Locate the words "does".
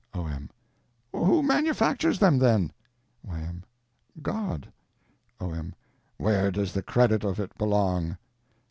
6.49-6.73